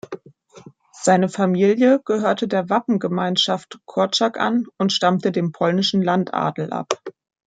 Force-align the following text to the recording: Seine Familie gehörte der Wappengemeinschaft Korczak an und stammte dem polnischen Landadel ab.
Seine 0.93 1.29
Familie 1.29 2.01
gehörte 2.03 2.47
der 2.47 2.69
Wappengemeinschaft 2.71 3.77
Korczak 3.85 4.39
an 4.39 4.65
und 4.79 4.91
stammte 4.91 5.31
dem 5.31 5.51
polnischen 5.51 6.01
Landadel 6.01 6.73
ab. 6.73 6.99